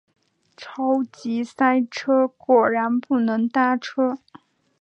[0.57, 4.17] 超级塞车，果然不能搭车